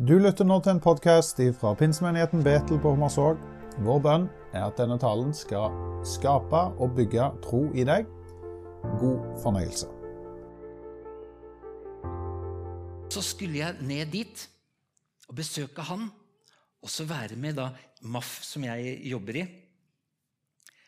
[0.00, 3.42] Du lytter nå til en podkast fra pinsemenigheten Betel på Hommersåk.
[3.84, 4.22] Vår bønn
[4.56, 5.74] er at denne talen skal
[6.08, 8.08] skape og bygge tro i deg.
[8.96, 9.90] God fornøyelse.
[13.12, 14.46] Så skulle jeg ned dit
[15.28, 16.08] og besøke han,
[16.80, 17.68] og så være med da
[18.00, 19.46] MAF, som jeg jobber i.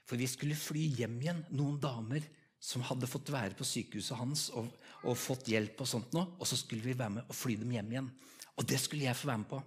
[0.08, 2.24] For vi skulle fly hjem igjen, noen damer
[2.64, 4.72] som hadde fått være på sykehuset hans og,
[5.04, 5.84] og fått hjelp.
[5.84, 8.14] Og sånt nå, og så skulle vi være med og fly dem hjem igjen.
[8.58, 9.60] Og det skulle jeg få være med på.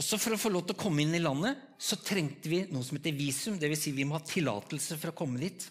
[0.00, 2.84] Også For å få lov til å komme inn i landet så trengte vi noe
[2.86, 3.58] som heter visum.
[3.60, 3.84] Dvs.
[3.84, 5.66] Si vi må ha tillatelse for å komme dit.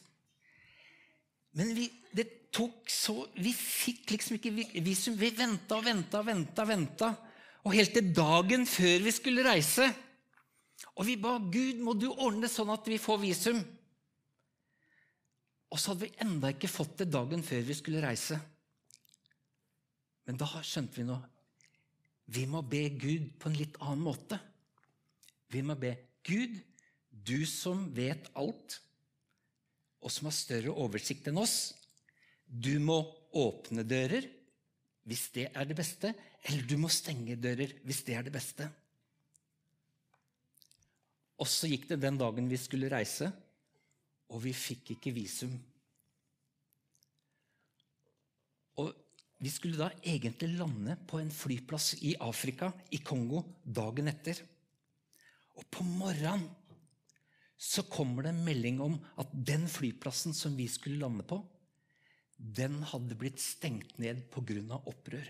[1.57, 4.53] Men vi, det tok så, vi fikk liksom ikke
[4.85, 5.17] visum.
[5.19, 6.67] Vi venta og venta og venta.
[6.69, 7.11] venta.
[7.65, 9.89] Og helt til dagen før vi skulle reise.
[10.97, 13.59] Og vi ba Gud, må du ordne det sånn at vi får visum.
[15.71, 18.37] Og så hadde vi enda ikke fått det dagen før vi skulle reise.
[20.27, 21.21] Men da skjønte vi noe.
[22.31, 24.39] Vi må be Gud på en litt annen måte.
[25.51, 25.95] Vi må be
[26.27, 26.55] Gud,
[27.11, 28.77] du som vet alt,
[30.01, 31.73] og som har større oversikt enn oss.
[32.47, 33.01] Du må
[33.37, 34.27] åpne dører
[35.07, 36.13] hvis det er det beste,
[36.45, 38.67] eller du må stenge dører hvis det er det beste.
[41.41, 43.31] Og så gikk det den dagen vi skulle reise,
[44.31, 45.55] og vi fikk ikke visum.
[48.79, 48.91] Og
[49.41, 54.37] vi skulle da egentlig lande på en flyplass i Afrika, i Kongo, dagen etter.
[55.57, 56.45] Og på morgenen
[57.61, 61.39] så kommer det en melding om at den flyplassen som vi skulle lande på,
[62.37, 64.77] den hadde blitt stengt ned pga.
[64.77, 65.27] opprør.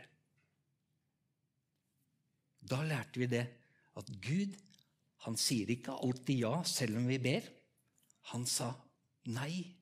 [2.61, 3.45] Da lærte vi det
[3.99, 4.55] at Gud
[5.25, 7.47] han sier ikke alltid ja selv om vi ber.
[8.31, 8.71] Han sa
[9.29, 9.77] nei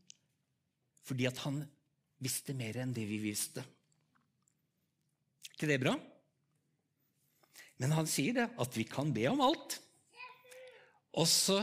[1.06, 1.64] fordi at han
[2.22, 3.64] visste mer enn det vi visste.
[5.60, 5.92] Ikke det bra?
[7.84, 9.76] Men han sier det, at vi kan be om alt.
[11.20, 11.58] Og så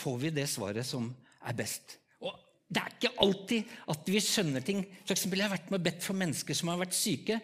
[0.00, 1.10] får vi det svaret som
[1.44, 1.98] er best.
[2.24, 2.32] Og
[2.72, 4.80] det er ikke alltid at vi skjønner ting.
[5.04, 7.36] For eksempel, jeg har vært med og bedt for mennesker som har vært syke.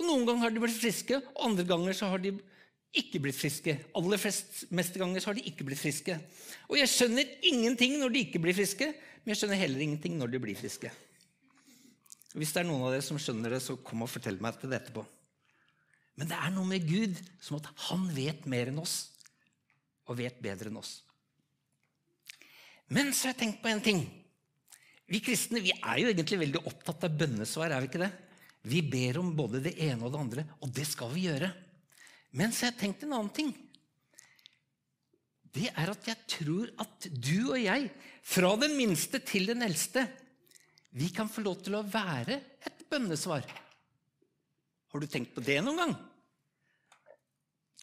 [0.00, 2.32] Og Noen ganger har de blitt friske, og andre ganger så har de
[2.96, 3.76] ikke blitt friske.
[4.00, 6.16] Aller flest, meste ganger så har de ikke blitt friske.
[6.70, 10.32] Og jeg skjønner ingenting når de ikke blir friske, men jeg skjønner heller ingenting når
[10.32, 10.88] de blir friske.
[12.36, 14.76] Hvis det er noen av dere som skjønner det, så kom og fortell meg det
[14.76, 15.04] etterpå.
[16.20, 18.96] Men det er noe med Gud som at han vet mer enn oss,
[20.06, 20.98] og vet bedre enn oss.
[22.92, 24.04] Men så har jeg tenkt på en ting.
[25.10, 27.72] Vi kristne vi er jo egentlig veldig opptatt av bønnesvar.
[27.72, 28.12] er Vi ikke det?
[28.66, 31.50] Vi ber om både det ene og det andre, og det skal vi gjøre.
[32.36, 33.52] Men så har jeg tenkt en annen ting.
[35.56, 37.88] Det er at jeg tror at du og jeg,
[38.26, 40.04] fra den minste til den eldste,
[40.96, 43.44] vi kan få lov til å være et bønnesvar.
[44.92, 45.94] Har du tenkt på det noen gang?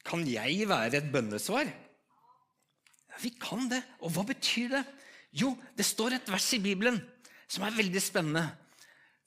[0.03, 1.69] Kan jeg være et bønnesvar?
[1.69, 3.83] Ja, vi kan det.
[4.01, 4.83] Og hva betyr det?
[5.33, 6.97] Jo, det står et vers i Bibelen
[7.45, 8.47] som er veldig spennende.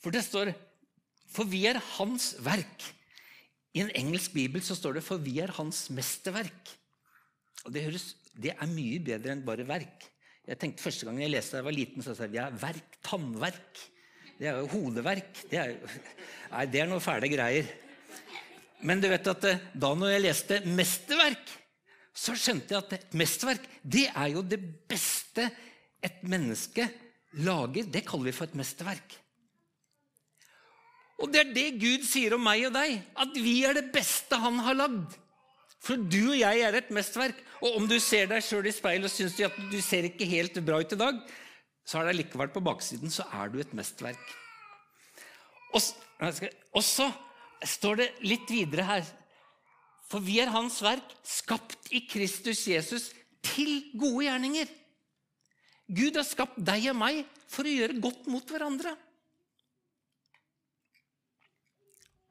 [0.02, 0.54] For det står
[1.36, 2.84] For vi er Hans verk.
[3.76, 6.70] I en engelsk bibel så står det 'For vi er Hans mesterverk'.
[7.66, 10.06] Og Det, høres, det er mye bedre enn bare verk.
[10.46, 12.98] Jeg tenkte Første gang jeg leste da jeg var liten, så sa jeg ja, verk,
[13.04, 13.82] tannverk.
[14.36, 15.42] Det er jo hodeverk.
[15.50, 15.74] Det er,
[16.54, 17.70] nei, det er noe fæle greier.
[18.86, 21.54] Men du vet at eh, da når jeg leste mesterverk,
[22.16, 25.48] så skjønte jeg at et mesterverk det er jo det beste
[26.04, 26.86] et menneske
[27.44, 27.88] lager.
[27.92, 29.18] Det kaller vi for et mesterverk.
[31.16, 34.36] Og det er det Gud sier om meg og deg, at vi er det beste
[34.40, 35.16] han har lagd.
[35.86, 37.38] For du og jeg er et mesterverk.
[37.62, 40.58] Og om du ser deg sjøl i speilet og syns at du ser ikke helt
[40.66, 41.20] bra ut i dag,
[41.86, 44.34] så er det likevel på baksiden så er du et mesterverk.
[45.76, 47.06] Og så
[47.66, 49.06] står det litt videre her.
[50.10, 53.10] For vi er Hans verk, skapt i Kristus Jesus
[53.46, 54.68] til gode gjerninger.
[55.86, 58.94] Gud har skapt deg og meg for å gjøre godt mot hverandre.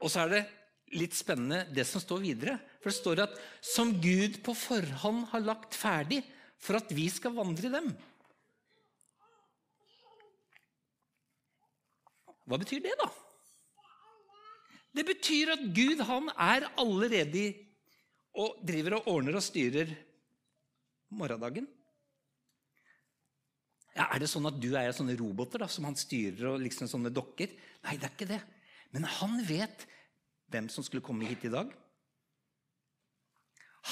[0.03, 0.43] Og så er det
[0.99, 2.57] litt spennende det som står videre.
[2.85, 6.20] For det står at 'som Gud på forhånd har lagt ferdig
[6.61, 7.96] for at vi skal vandre i dem'.
[12.46, 13.09] Hva betyr det, da?
[14.93, 17.55] Det betyr at Gud han er allerede
[18.37, 19.90] og driver og ordner og styrer
[21.09, 21.66] morgendagen.
[23.96, 26.85] Ja, Er det sånn at du er sånne roboter da, som han styrer og liksom
[26.85, 27.49] sånne dokker?
[27.82, 28.41] Nei, det er ikke det.
[28.91, 29.87] Men han vet
[30.52, 31.73] hvem som skulle komme hit i dag.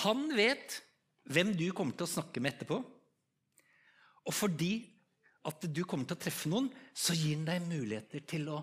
[0.01, 0.79] Han vet
[1.29, 2.79] hvem du kommer til å snakke med etterpå.
[4.23, 4.73] Og fordi
[5.47, 8.61] at du kommer til å treffe noen, så gir han deg muligheter til å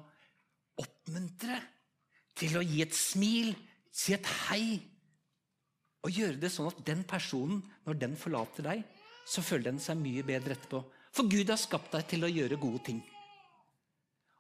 [0.80, 1.58] oppmuntre,
[2.36, 3.52] til å gi et smil,
[3.92, 4.80] si et hei
[6.00, 8.84] og gjøre det sånn at den personen, når den forlater deg,
[9.28, 10.80] så føler den seg mye bedre etterpå.
[11.12, 13.00] For Gud har skapt deg til å gjøre gode ting.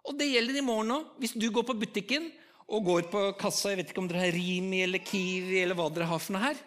[0.08, 1.10] Og det gjelder i morgen òg.
[1.20, 2.30] Hvis du går på butikken
[2.70, 5.90] og går på kassa, jeg vet ikke om dere har Rimi eller Kiwi eller hva
[5.92, 6.62] dere har for noe her,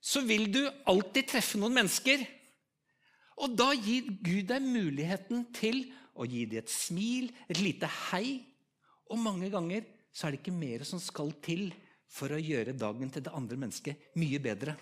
[0.00, 2.22] så vil du alltid treffe noen mennesker.
[3.42, 5.84] Og da gir Gud deg muligheten til
[6.18, 8.40] å gi dem et smil, et lite hei.
[9.10, 11.68] Og mange ganger så er det ikke mer som skal til
[12.08, 14.74] for å gjøre dagen til det andre mennesket mye bedre.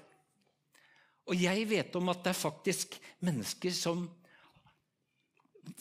[1.26, 2.96] Og jeg vet om at det er faktisk
[3.26, 4.06] mennesker som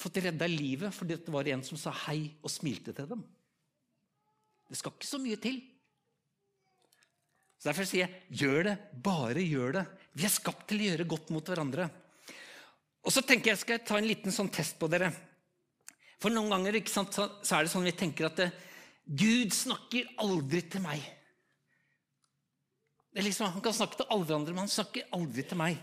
[0.02, 3.22] fått redda livet fordi det var en som sa hei og smilte til dem.
[4.66, 5.60] Det skal ikke så mye til.
[7.60, 8.76] Så Derfor sier jeg gjør det.
[9.06, 9.86] Bare gjør det.
[10.16, 11.90] Vi er skapt til å gjøre godt mot hverandre.
[13.06, 15.12] Og så tenker jeg skal jeg ta en liten sånn test på dere.
[16.22, 18.50] For noen ganger sant, så er det sånn vi tenker at det,
[19.06, 21.04] Gud snakker aldri til meg.
[23.16, 25.78] Liksom, han kan snakke til alle andre, men han snakker aldri til meg.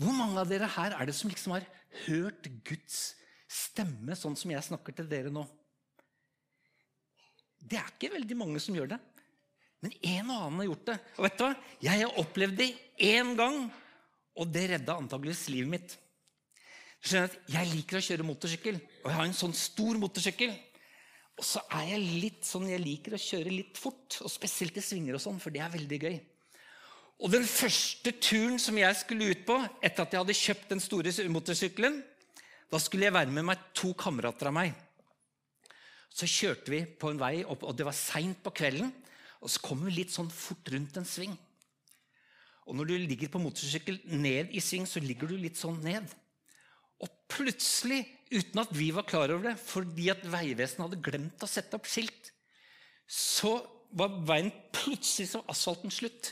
[0.00, 1.68] Hvor mange av dere her er det som liksom har
[2.06, 3.14] hørt Guds
[3.52, 5.44] stemme sånn som jeg snakker til dere nå?
[7.62, 8.98] Det er ikke veldig mange som gjør det.
[9.82, 10.98] Men en og annen har gjort det.
[11.18, 11.52] Og vet du hva?
[11.82, 12.68] Jeg har opplevd det
[13.02, 13.64] én gang,
[14.38, 15.96] og det redda antageligvis livet mitt.
[17.02, 20.52] Jeg liker å kjøre motorsykkel, og jeg har en sånn stor motorsykkel.
[21.40, 24.84] Og så er jeg litt sånn, jeg liker å kjøre litt fort, og spesielt i
[24.84, 26.14] svinger, og sånn, for det er veldig gøy.
[27.22, 30.82] Og Den første turen som jeg skulle ut på etter at jeg hadde kjøpt den
[30.82, 32.00] store motorsykkelen,
[32.70, 34.72] da skulle jeg være med meg to kamerater av meg.
[36.12, 38.92] Så kjørte vi på en vei, opp, og det var seint på kvelden.
[39.42, 41.34] Og så kommer vi litt sånn fort rundt en sving.
[42.68, 46.06] Og når du ligger på motorsykkel ned i sving, så ligger du litt sånn ned.
[47.02, 51.50] Og plutselig, uten at vi var klar over det, fordi at Vegvesenet hadde glemt å
[51.50, 52.30] sette opp skilt,
[53.10, 53.56] så
[53.92, 56.30] var veien plutselig som asfalten slutt.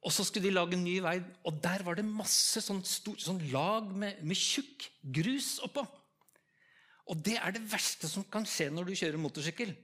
[0.00, 3.18] Og så skulle de lage en ny vei, og der var det masse sånn, stor,
[3.20, 4.88] sånn lag med, med tjukk
[5.20, 5.84] grus oppå.
[7.10, 9.74] Og det er det verste som kan skje når du kjører motorsykkel.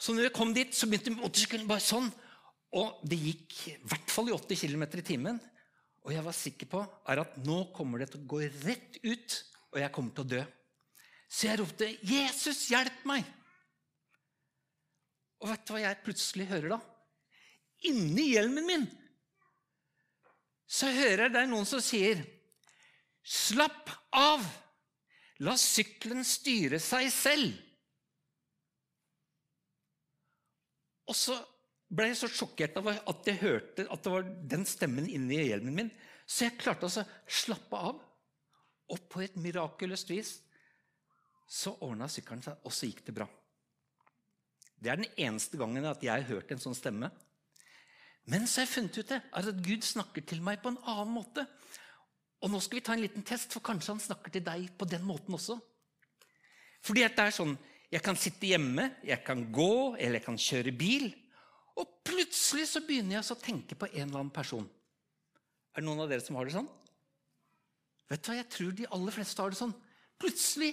[0.00, 2.08] Så når jeg kom dit, så begynte motorsykkelen bare sånn.
[2.80, 5.40] Og det gikk i hvert fall i 80 km i timen.
[6.06, 6.80] Og jeg var sikker på
[7.12, 9.36] at nå kommer det til å gå rett ut,
[9.74, 10.44] og jeg kommer til å dø.
[11.30, 13.28] Så jeg ropte 'Jesus, hjelp meg!'
[15.40, 16.80] Og vet du hva jeg plutselig hører da?
[17.88, 18.86] inni hjelmen min,
[20.70, 22.22] så hører jeg det er noen som sier
[23.20, 24.44] Slapp av!
[25.44, 27.52] La sykkelen styre seg selv.
[31.10, 31.36] Og så
[31.90, 35.76] ble jeg så sjokkert av at jeg hørte at det var den stemmen inni hjelmen
[35.76, 35.90] min.
[36.22, 37.98] Så jeg klarte å slappe av.
[38.90, 40.36] Og på et mirakuløst vis
[41.50, 43.26] så ordna sykkelen seg, og så gikk det bra.
[44.80, 47.10] Det er den eneste gangen at jeg har hørt en sånn stemme.
[48.30, 51.10] Men så har jeg funnet ut det, at Gud snakker til meg på en annen
[51.16, 51.44] måte.
[52.40, 54.86] Og nå skal vi ta en liten test, for kanskje han snakker til deg på
[54.88, 55.58] den måten også.
[56.86, 57.56] Fordi at det er sånn,
[57.90, 61.08] Jeg kan sitte hjemme, jeg kan gå, eller jeg kan kjøre bil.
[61.80, 64.66] Og plutselig så begynner jeg å tenke på en eller annen person.
[65.74, 66.68] Er det noen av dere som har det sånn?
[68.10, 69.74] Vet du hva, Jeg tror de aller fleste har det sånn.
[70.20, 70.72] Plutselig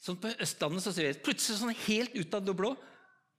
[0.00, 2.72] sånn på Østlandet så ser vi, plutselig sånn helt ut av det blå,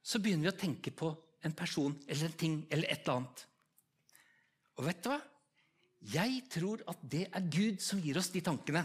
[0.01, 1.11] så begynner vi å tenke på
[1.45, 3.43] en person eller en ting eller et eller annet.
[4.77, 5.19] Og vet du hva?
[6.13, 8.83] Jeg tror at det er Gud som gir oss de tankene.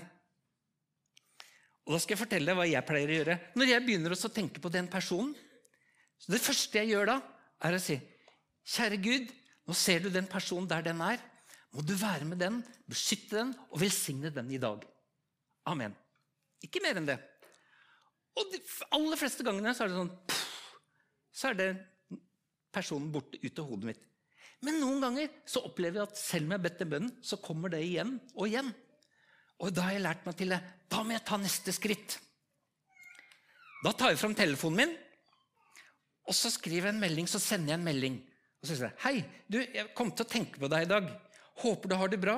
[1.87, 3.39] Og Da skal jeg fortelle deg hva jeg pleier å gjøre.
[3.59, 5.35] Når jeg begynner å tenke på den personen,
[6.23, 7.17] så Det første jeg gjør da,
[7.67, 7.99] er å si
[8.63, 9.31] Kjære Gud,
[9.67, 11.19] nå ser du den personen der den er.
[11.75, 14.85] Må du være med den, beskytte den og velsigne den i dag.
[15.67, 15.95] Amen.
[16.63, 17.19] Ikke mer enn det.
[18.39, 18.61] Og de
[18.95, 20.15] aller fleste gangene så er det sånn
[21.33, 21.69] Så er det
[22.73, 24.03] personen borte ut av hodet mitt.
[24.63, 27.39] Men noen ganger så opplever jeg at selv om jeg har bedt den bønnen, så
[27.43, 28.71] kommer det igjen og igjen.
[29.63, 30.59] Og da har jeg lært meg til det.
[30.91, 32.19] Da må jeg ta neste skritt.
[33.83, 34.93] Da tar jeg fram telefonen min,
[36.31, 38.19] og så skriver jeg en melding, så sender jeg en melding.
[38.63, 39.15] Og så sier jeg Hei,
[39.51, 41.09] du, jeg kom til å tenke på deg i dag.
[41.63, 42.37] Håper du har det bra.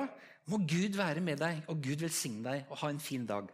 [0.49, 3.49] Må Gud være med deg, og Gud velsigne deg, og ha en fin dag.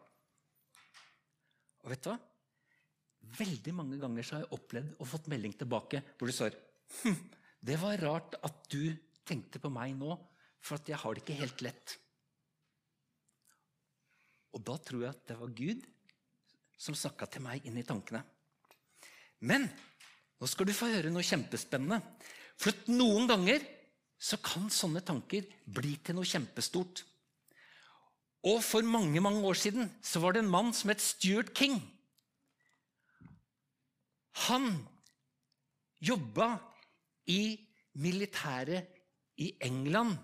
[1.84, 2.18] Og vet du hva?
[3.38, 6.58] Veldig mange ganger så har jeg opplevd og fått melding tilbake hvor det står
[7.02, 7.20] Hm,
[7.64, 8.92] det var rart at du
[9.28, 10.18] tenkte på meg nå,
[10.60, 11.94] for jeg har det ikke helt lett.
[14.52, 15.86] Og da tror jeg at det var Gud
[16.82, 18.24] som snakka til meg inn i tankene.
[19.46, 19.68] Men
[20.42, 22.02] nå skal du få høre noe kjempespennende.
[22.58, 23.64] For noen ganger
[24.22, 27.04] så kan sånne tanker bli til noe kjempestort.
[28.50, 31.78] Og for mange mange år siden så var det en mann som het Stuart King.
[34.48, 34.74] Han
[36.02, 36.56] jobba
[37.30, 37.62] i
[38.02, 38.90] militæret
[39.38, 40.16] i England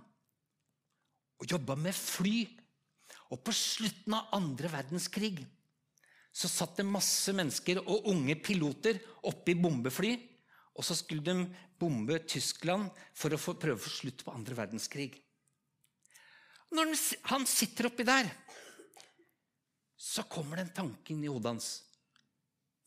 [1.37, 2.47] og jobba med fly.
[3.33, 5.41] Og på slutten av andre verdenskrig
[6.37, 10.13] så satt det masse mennesker og unge piloter oppe i bombefly.
[10.77, 11.47] Og så skulle de
[11.79, 15.09] bombe Tyskland for å prøve å få slutt på andre verdenskrig.
[16.77, 16.93] Når
[17.31, 18.29] han sitter oppi der,
[19.97, 21.69] så kommer det en tanke inn i hodet hans.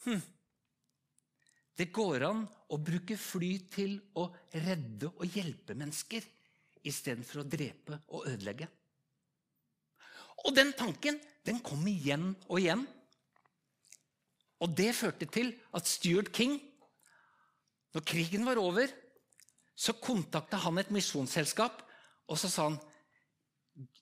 [0.04, 0.20] Hm.
[1.74, 6.22] Det går an å bruke fly til å redde og hjelpe mennesker
[6.86, 8.68] istedenfor å drepe og ødelegge.
[10.46, 12.84] Og den tanken den kom igjen og igjen.
[14.60, 16.58] Og det førte til at Stuart King,
[17.94, 18.90] når krigen var over,
[19.74, 21.80] så kontakta han et misjonsselskap,
[22.28, 22.78] og så sa han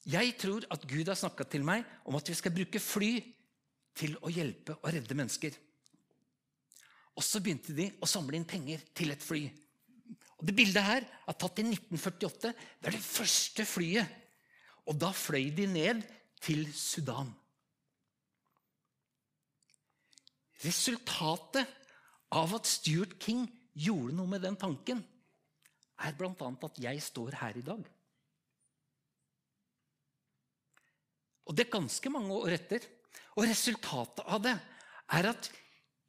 [0.08, 3.12] jeg tror at Gud har snakka til meg om at vi skal bruke fly
[3.98, 5.54] til å hjelpe og redde mennesker.
[7.18, 9.44] Og så begynte de å samle inn penger til et fly.
[10.38, 12.52] Og Det bildet her er tatt i 1948.
[12.54, 14.16] Det er det første flyet.
[14.88, 16.02] Og da fløy de ned
[16.42, 17.30] til Sudan.
[20.64, 21.68] Resultatet
[22.34, 23.44] av at Stuart King
[23.78, 25.04] gjorde noe med den tanken,
[25.98, 26.32] er bl.a.
[26.66, 27.86] at jeg står her i dag.
[31.48, 32.84] Og det er ganske mange år etter.
[33.38, 34.54] Og resultatet av det
[35.16, 35.48] er at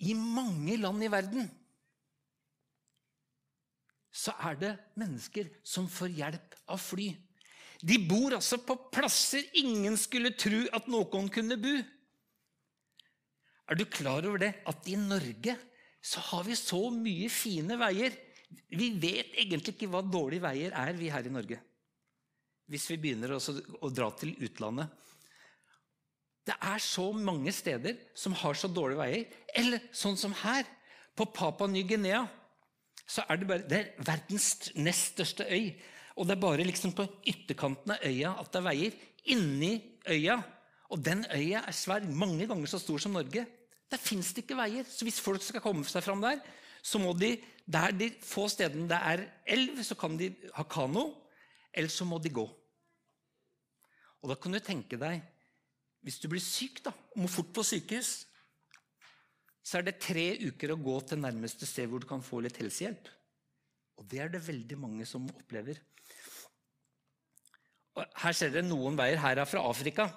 [0.04, 1.48] i mange land i verden
[4.20, 7.12] så er det mennesker som får hjelp av fly.
[7.80, 11.78] De bor altså på plasser ingen skulle tro at noen kunne bo.
[13.70, 14.54] Er du klar over det?
[14.68, 15.56] At i Norge
[16.02, 18.16] så har vi så mye fine veier.
[18.74, 21.60] Vi vet egentlig ikke hva dårlige veier er, vi her i Norge.
[22.70, 24.90] Hvis vi begynner å dra til utlandet.
[26.50, 29.40] Det er så mange steder som har så dårlige veier.
[29.54, 30.66] Eller sånn som her,
[31.14, 32.24] på Papa Ny-Guinea.
[33.10, 35.74] Så er det, det er verdens nest største øy.
[36.20, 38.98] Og det er bare liksom på ytterkanten av øya at det er veier.
[39.32, 39.74] Inni
[40.10, 40.36] øya.
[40.92, 43.46] Og den øya er svær, mange ganger så stor som Norge.
[43.90, 44.84] Der fins det ikke veier.
[44.84, 46.42] Så hvis folk skal komme seg fram der,
[46.84, 47.38] så må de
[47.70, 51.12] der de få stedene det er elv, så kan de ha kano.
[51.74, 52.48] Eller så må de gå.
[54.20, 55.22] Og da kan du tenke deg
[56.06, 58.24] hvis du blir syk da, og må fort på sykehus,
[59.60, 62.58] så er det tre uker å gå til nærmeste sted hvor du kan få litt
[62.58, 63.10] helsehjelp.
[64.00, 65.82] Og det er det veldig mange som opplever.
[68.22, 69.20] Her ser dere noen veier.
[69.22, 70.10] Her er fra Afrika.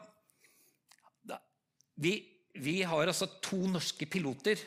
[2.03, 2.15] Vi,
[2.59, 4.61] vi har altså to norske piloter.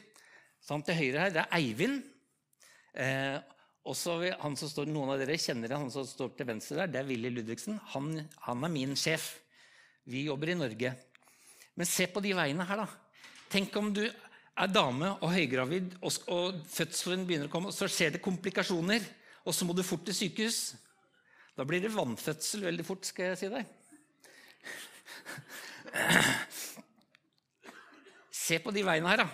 [0.66, 2.04] Sånn, til høyre her det er Eivind.
[2.96, 3.38] Eh,
[3.86, 7.02] også han som står, Noen av dere kjenner han som står til venstre der, det
[7.02, 7.78] er Willy Ludvigsen.
[7.94, 8.16] Han,
[8.48, 9.36] han er min sjef.
[10.10, 10.94] Vi jobber i Norge.
[11.76, 12.88] Men se på de veiene her, da.
[13.52, 17.90] Tenk om du er dame og høygravid, og, og fødselen begynner å komme, og så
[17.92, 19.04] skjer det komplikasjoner,
[19.46, 20.60] og så må du fort til sykehus.
[21.56, 23.64] Da blir det vannfødsel veldig fort, skal jeg si deg.
[28.46, 29.30] Se på de veiene her, da.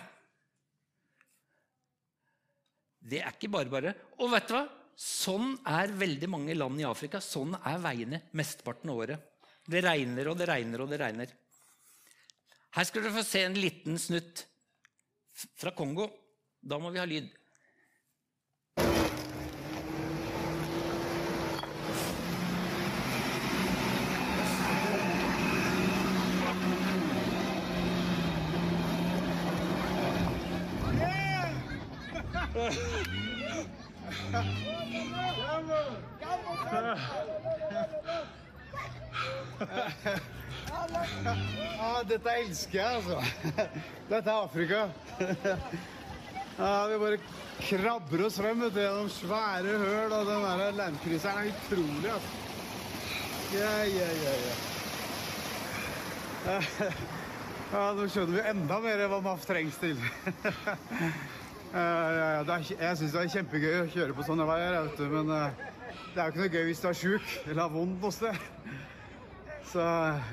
[3.02, 3.92] Det er ikke bare bare.
[4.22, 4.62] Og vet du hva?
[5.02, 7.18] Sånn er veldig mange land i Afrika.
[7.18, 9.28] Sånn er veiene mesteparten av året.
[9.66, 11.32] Det regner og det regner og det regner.
[12.72, 14.44] Her skal dere få se en liten snutt
[15.58, 16.06] fra Kongo.
[16.62, 17.28] Da må vi ha lyd.
[41.80, 43.18] Ah, dette elsker jeg, altså.
[44.10, 44.80] Dette er Afrika.
[46.60, 47.18] Ah, vi bare
[47.62, 50.58] krabber oss frem vet du, gjennom svære høl, og den der
[51.32, 52.10] er utrolig.
[52.12, 52.32] altså.
[53.52, 54.54] Ja, ja, ja, ja.
[57.72, 59.96] Ja, Nå skjønner vi enda mer hva MAF trengs til.
[61.80, 62.40] Ja, ja.
[62.44, 65.62] Er, jeg syns det er kjempegøy å kjøre på sånne veier, vet men uh,
[66.12, 68.36] det er jo ikke noe gøy hvis du er sjuk eller har vondt noe sted.
[69.72, 69.84] Så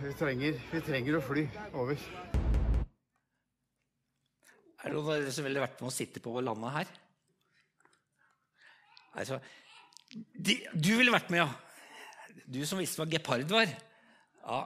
[0.03, 1.45] vi trenger, vi trenger å fly
[1.79, 2.01] over.
[4.79, 6.91] Er det noen av dere som ville vært med å sitte på landet her?
[9.19, 9.39] Altså,
[10.35, 12.43] de, du ville vært med, ja.
[12.49, 13.71] Du som visste hva gepard var.
[14.43, 14.59] Ja.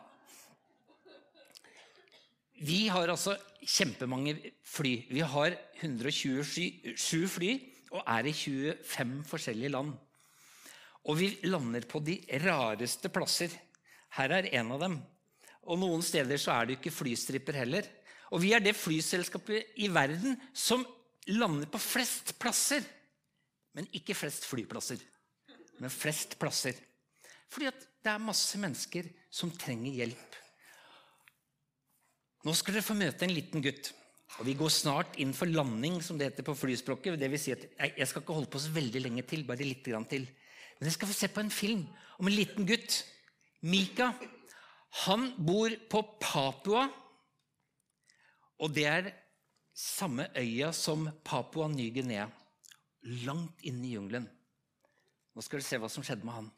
[2.64, 4.94] Vi har altså kjempemange fly.
[5.12, 7.52] Vi har 127 fly
[7.94, 9.92] og er i 25 forskjellige land.
[11.04, 13.52] Og vi lander på de rareste plasser.
[14.16, 14.98] Her er en av dem.
[15.68, 17.88] Og noen steder så er det ikke flystriper heller.
[18.32, 20.86] Og vi er det flyselskapet i verden som
[21.30, 22.84] lander på flest plasser
[23.74, 25.00] Men ikke flest flyplasser,
[25.82, 26.78] men flest plasser.
[27.50, 30.43] Fordi det er masse mennesker som trenger hjelp.
[32.44, 33.94] Nå skal dere få møte en liten gutt.
[34.40, 37.20] Og Vi går snart inn for landing, som det heter på flyspråket.
[37.20, 39.84] Det vil si at jeg skal ikke holde på så veldig lenge til, bare litt
[39.86, 40.26] til.
[40.80, 41.84] Men jeg skal få se på en film
[42.20, 43.04] om en liten gutt.
[43.62, 44.12] Mika.
[45.06, 46.88] Han bor på Papua.
[48.60, 49.12] Og det er
[49.74, 52.28] samme øya som Papua Ny-Guinea.
[53.24, 54.28] Langt inne i jungelen.
[55.34, 56.52] Nå skal dere se hva som skjedde med han.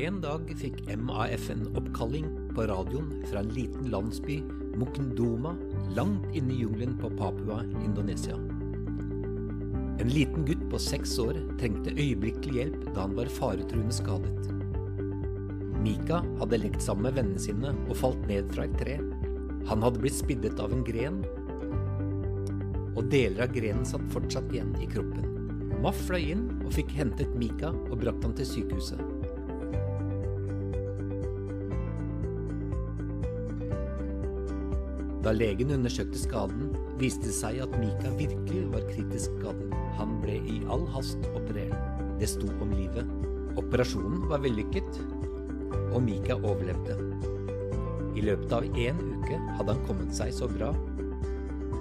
[0.00, 2.24] En dag fikk MAF en oppkalling
[2.56, 4.38] på radioen fra en liten landsby,
[4.80, 5.52] Mukndoma,
[5.92, 8.38] langt inne i jungelen på Papua, Indonesia.
[10.00, 14.48] En liten gutt på seks år trengte øyeblikkelig hjelp da han var faretruende skadet.
[15.84, 18.96] Mika hadde lekt sammen med vennene sine og falt ned fra et tre.
[19.68, 21.20] Han hadde blitt spiddet av en gren,
[22.96, 25.28] og deler av grenen satt fortsatt igjen i kroppen.
[25.84, 29.11] Maff fløy inn og fikk hentet Mika og brakt han til sykehuset.
[35.22, 39.68] Da legen undersøkte skaden, viste det seg at Mika virkelig var kritisk skadet.
[39.94, 41.76] Han ble i all hast operert.
[42.18, 43.06] Det sto om livet.
[43.60, 44.98] Operasjonen var vellykket,
[45.92, 46.96] og Mika overlevde.
[48.18, 50.72] I løpet av én uke hadde han kommet seg så bra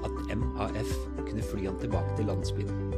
[0.02, 0.94] at MAF
[1.26, 2.94] kunne fly han tilbake til landsbyen.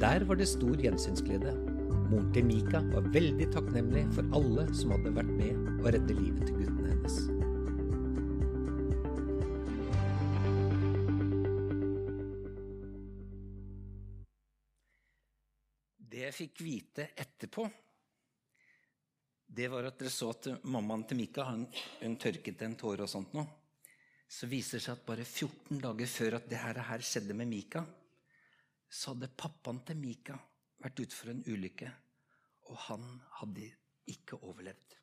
[0.00, 1.69] Der var det stor gjensynsglede.
[2.10, 6.48] Moren til Mika var veldig takknemlig for alle som hadde vært med å redde livet
[6.48, 7.18] til gutten hennes.
[16.10, 17.68] Det jeg fikk vite etterpå,
[19.46, 21.68] det var at dere så at mammaen til Mika hun,
[22.02, 23.46] hun tørket en tåre og sånt noe.
[24.26, 27.86] Så viser det seg at bare 14 dager før at det her skjedde med Mika,
[28.90, 30.42] så hadde pappaen til Mika
[30.80, 31.90] vært ute for en ulykke,
[32.70, 33.04] og han
[33.40, 33.68] hadde
[34.10, 34.96] ikke overlevd.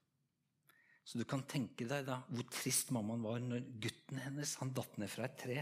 [1.07, 4.97] Så du kan tenke deg da hvor trist mammaen var når gutten hennes han datt
[4.99, 5.61] ned fra et tre.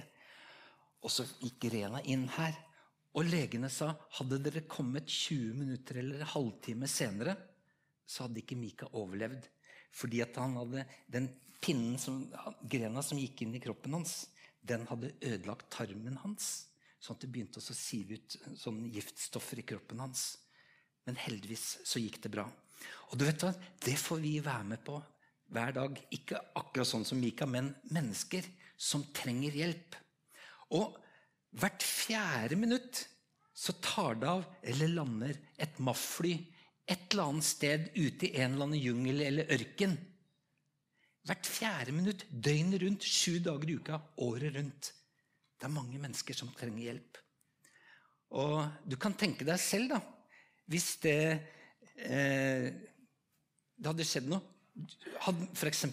[1.06, 2.56] Og så gikk Rena inn her,
[3.16, 7.36] og legene sa hadde dere kommet 20 minutter eller en halvtime senere,
[8.06, 9.46] så hadde ikke Mika overlevd.
[9.96, 11.30] Fordi at han hadde den
[11.62, 12.26] pinnen, som,
[12.62, 14.26] grena som gikk inn i kroppen hans,
[14.66, 16.72] den hadde ødelagt tarmen hans.
[17.00, 20.26] Sånn at det begynte å sive ut sånne giftstoffer i kroppen hans.
[21.06, 22.46] Men heldigvis så gikk det bra.
[23.12, 23.52] Og du vet hva?
[23.82, 24.98] Det får vi være med på
[25.54, 26.00] hver dag.
[26.16, 29.98] Ikke akkurat sånn som Mika, men mennesker som trenger hjelp.
[30.76, 30.98] Og
[31.56, 33.06] hvert fjerde minutt
[33.56, 36.34] så tar det av eller lander et MAF-fly
[36.86, 39.96] et eller annet sted ute i en eller annen jungel eller ørken.
[41.26, 44.92] Hvert fjerde minutt, døgnet rundt, sju dager i uka, året rundt.
[45.58, 47.18] Det er mange mennesker som trenger hjelp.
[48.38, 50.02] Og du kan tenke deg selv, da,
[50.72, 51.20] hvis det
[52.02, 52.74] eh,
[53.76, 54.42] Det hadde skjedd noe.
[55.26, 55.86] Hadde f.eks.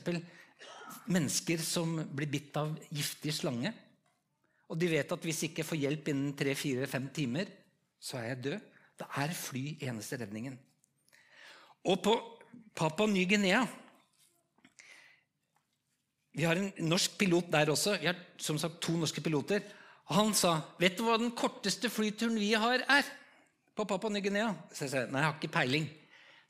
[1.11, 3.73] mennesker som blir bitt av giftig slange.
[4.71, 7.51] Og de vet at hvis jeg ikke får hjelp innen tre-fire-fem timer,
[8.01, 8.69] så er jeg død.
[9.03, 10.55] Da er fly eneste redningen.
[11.91, 12.15] Og på
[12.77, 13.65] Papua Ny-Guinea
[16.33, 17.99] Vi har en norsk pilot der også.
[18.01, 19.61] Vi har som sagt to norske piloter.
[20.09, 23.22] Han sa, 'Vet du hva den korteste flyturen vi har, er?'
[23.75, 24.53] På Papua Ny-Guinea.
[24.73, 25.89] Så jeg sa, 'Nei, jeg har ikke peiling'.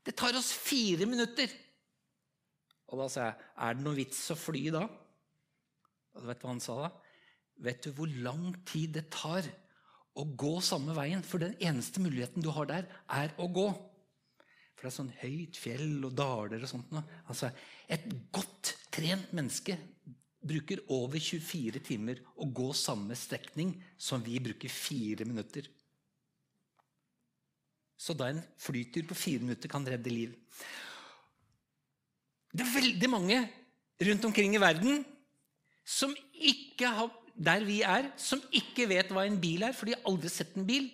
[0.04, 1.48] Det tar oss fire minutter.
[2.88, 4.88] Og da sa jeg, 'Er det noe vits å fly da?'
[6.14, 6.90] Og vet du hva han sa da?
[7.62, 9.46] Vet du hvor lang tid det tar
[10.14, 11.22] å gå samme veien?
[11.22, 13.68] For den eneste muligheten du har der, er å gå.
[14.74, 16.92] For det er sånn høyt fjell og daler og sånt.
[17.30, 17.52] Altså,
[17.88, 18.04] et
[18.34, 19.78] godt trent menneske
[20.42, 25.68] bruker over 24 timer å gå samme strekning som vi bruker fire minutter.
[28.02, 30.34] Så da en flytur på fire minutter kan redde liv.
[32.52, 33.38] Det er veldig mange
[34.02, 35.04] rundt omkring i verden
[35.86, 39.94] som ikke har, der vi er, som ikke vet hva en bil er, for de
[39.94, 40.90] har aldri sett en bil.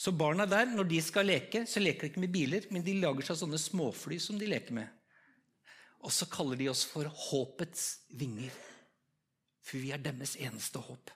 [0.00, 2.96] Så barna der, når de skal leke, så leker de ikke med biler, men de
[3.02, 4.88] lager seg sånne småfly som de leker med.
[6.00, 8.54] Og så kaller de oss for håpets vinger.
[9.60, 11.12] For vi er deres eneste håp.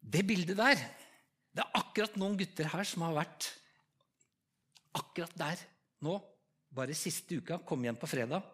[0.00, 0.82] Det bildet der
[1.50, 3.50] Det er akkurat noen gutter her som har vært
[4.96, 5.62] akkurat der
[6.06, 6.18] nå.
[6.70, 7.58] Bare siste uka.
[7.66, 8.44] Kom igjen på fredag.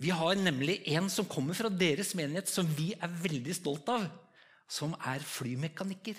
[0.00, 4.06] Vi har nemlig en som kommer fra deres menighet, som vi er veldig stolt av.
[4.64, 6.16] Som er flymekaniker.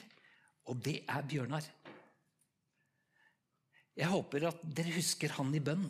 [0.70, 1.66] Og det er Bjørnar.
[3.98, 5.86] Jeg håper at dere husker han i bønn.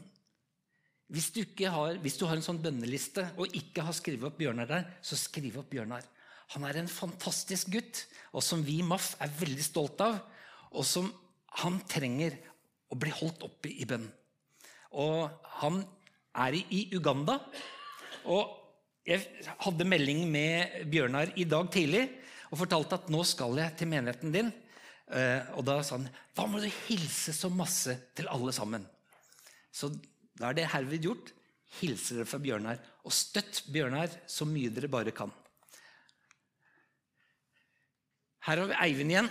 [1.14, 4.70] Hvis du, har, hvis du har en sånn bønneliste og ikke har skrevet opp Bjørnar
[4.70, 6.08] der, så skriv opp Bjørnar.
[6.54, 8.04] Han er en fantastisk gutt,
[8.34, 10.20] og som vi i MAF er veldig stolt av.
[10.74, 11.10] Og som
[11.62, 12.36] han trenger
[12.94, 14.06] å bli holdt oppe i bønn.
[15.00, 15.30] Og
[15.62, 15.82] han
[16.46, 17.40] er i Uganda.
[18.30, 18.60] Og
[19.08, 19.26] jeg
[19.66, 22.06] hadde melding med Bjørnar i dag tidlig
[22.54, 24.52] og fortalte at nå skal jeg til menigheten din.
[25.12, 28.86] Eh, og da sa han da må du hilse så masse til alle sammen.
[29.74, 29.90] Så
[30.38, 31.34] da er det herved gjort.
[31.80, 32.82] Hilser dere fra Bjørnar.
[33.04, 35.34] Og støtt Bjørnar så mye dere bare kan.
[38.44, 39.30] Her har vi Eivind igjen.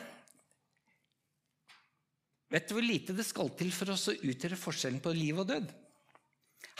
[2.53, 5.49] Vet du hvor lite det skal til for oss å utgjøre forskjellen på liv og
[5.49, 5.71] død?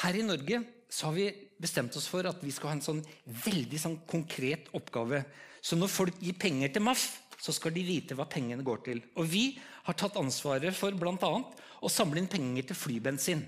[0.03, 0.61] Her i Norge
[0.93, 1.27] så har vi
[1.61, 5.23] bestemt oss for at vi skal ha en sånn veldig sånn konkret oppgave.
[5.65, 7.07] Så når folk gir penger til MAF,
[7.43, 9.01] så skal de vite hva pengene går til.
[9.17, 9.45] Og vi
[9.87, 11.33] har tatt ansvaret for bl.a.
[11.83, 13.45] å samle inn penger til flybensin.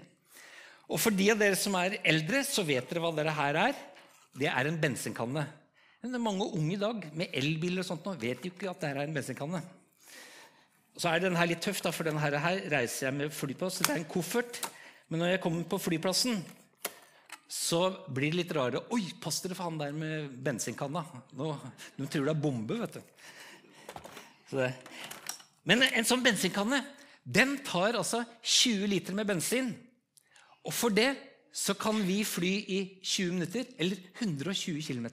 [0.89, 3.85] Og for de av dere som er eldre, så vet dere hva dette her er.
[4.35, 5.47] Det er en bensinkanne.
[6.05, 8.91] Men mange unge i dag med elbiler og sånt nå, vet jo ikke at det
[8.91, 9.63] er en bensinkanne.
[11.01, 12.37] Så er den her litt tøff, da, for den her,
[12.71, 13.71] reiser jeg med fly på.
[13.73, 14.61] Så det er en koffert.
[15.09, 16.43] Men når jeg kommer på flyplassen,
[17.51, 17.81] så
[18.13, 18.83] blir det litt rare.
[18.93, 21.03] Oi, pass dere han der med bensinkanna.
[21.39, 21.49] Nå,
[21.97, 23.03] de tror det er bombe, vet du.
[25.65, 26.83] Men en sånn bensinkanne
[27.25, 29.73] den tar altså 20 liter med bensin.
[30.69, 31.15] Og for det
[31.55, 35.09] så kan vi fly i 20 minutter eller 120 km.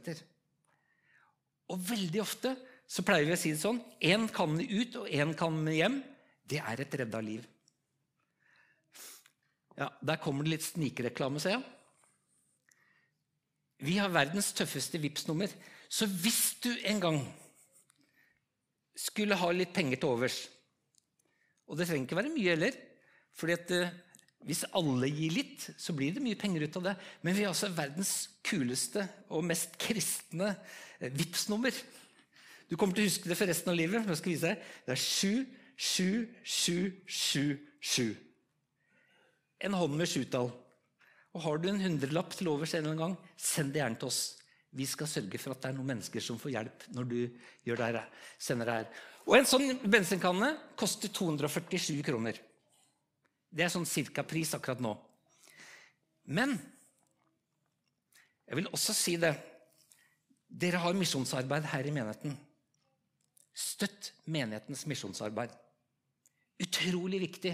[1.71, 2.53] Og veldig ofte
[2.91, 6.01] så pleier vi å si det sånn én kan ut og én kan hjem.
[6.43, 7.45] Det er et redda liv.
[9.77, 11.63] Ja, Der kommer det litt snikreklame, ser jeg.
[13.81, 15.49] Vi har verdens tøffeste Vipps-nummer.
[15.89, 17.21] Så hvis du en gang
[18.95, 20.37] skulle ha litt penger til overs
[21.71, 22.75] Og det trenger ikke være mye heller.
[23.33, 23.93] fordi at eh,
[24.47, 26.95] hvis alle gir litt, så blir det mye penger ut av det.
[27.21, 28.13] Men vi har altså verdens
[28.45, 30.55] kuleste og mest kristne
[30.99, 31.75] eh, Vipps-nummer.
[32.71, 34.07] Du kommer til å huske det for resten av livet.
[34.07, 34.65] Jeg skal vise deg.
[34.87, 35.45] Det er 7,
[35.77, 36.09] 7,
[36.41, 36.75] 7,
[37.05, 37.45] 7,
[37.93, 38.03] 7.
[39.67, 40.49] En hånd med sjutall.
[41.31, 44.21] Og Har du en hundrelapp til overs en gang, send det gjerne til oss.
[44.71, 47.17] Vi skal sørge for at det er noen mennesker som får hjelp når du
[47.67, 48.05] gjør det her,
[48.39, 49.01] sender det her.
[49.27, 52.39] Og En sånn bensinkanne koster 247 kroner.
[53.51, 54.93] Det er sånn cirka-pris akkurat nå.
[56.31, 56.55] Men
[58.47, 59.33] jeg vil også si det.
[60.51, 62.33] Dere har misjonsarbeid her i menigheten.
[63.55, 65.51] Støtt menighetens misjonsarbeid.
[66.63, 67.53] Utrolig viktig.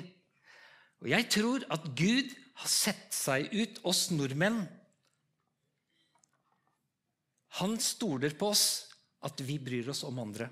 [1.01, 4.63] Og jeg tror at Gud har sett seg ut oss nordmenn.
[7.61, 8.65] Han stoler på oss
[9.25, 10.49] at vi bryr oss om andre.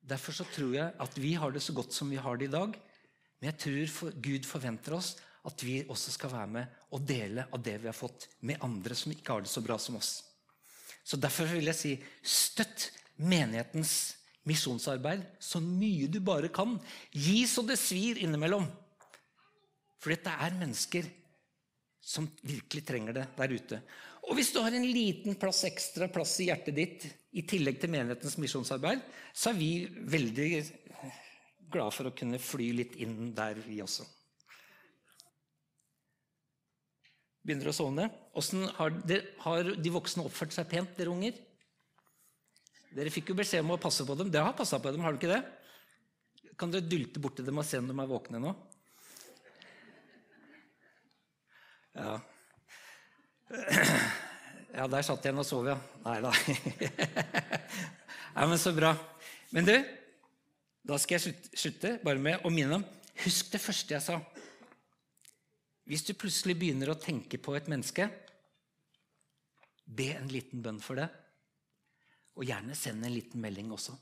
[0.00, 2.54] Derfor så tror jeg at vi har det så godt som vi har det i
[2.54, 2.78] dag.
[3.40, 5.14] Men jeg tror Gud forventer oss
[5.48, 8.96] at vi også skal være med og dele av det vi har fått, med andre
[8.96, 10.18] som ikke har det så bra som oss.
[11.04, 13.94] Så Derfor vil jeg si støtt menighetens
[14.48, 16.76] misjonsarbeid så mye du bare kan.
[17.12, 18.68] Gi så det svir innimellom.
[20.00, 21.08] For dette er mennesker
[22.00, 23.80] som virkelig trenger det der ute.
[24.28, 27.92] Og hvis du har en liten plass ekstra plass i hjertet ditt i tillegg til
[27.92, 30.48] menighetens misjonsarbeid, så er vi veldig
[31.72, 34.06] glade for å kunne fly litt inn der, vi også.
[37.46, 38.08] Begynner å sovne.
[38.36, 38.96] Åssen har,
[39.44, 41.38] har de voksne oppført seg pent, dere unger?
[42.94, 44.32] Dere fikk jo beskjed om å passe på dem.
[44.32, 46.52] Dere har passa på dem, har dere ikke det?
[46.60, 48.52] Kan dere dulte bort til dem og se om de er våkne nå?
[51.96, 52.18] Ja.
[54.70, 55.78] Ja, der satt jeg og sov, ja.
[56.06, 56.34] Nei da.
[58.30, 58.92] Ja, men så bra.
[59.50, 59.72] Men du,
[60.86, 62.86] da skal jeg slutte bare med å minne om
[63.20, 64.14] Husk det første jeg sa.
[65.84, 68.06] Hvis du plutselig begynner å tenke på et menneske,
[69.84, 71.08] be en liten bønn for det.
[72.38, 73.92] Og gjerne send en liten melding også.